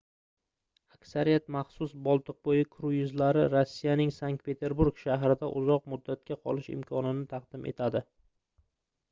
[0.93, 8.05] aksariyat maxsus boltiqboʻyi kruizlari rossiyaning sankt-peterburg shahrida uzoq muddatga qolish imkonini taqdim etadi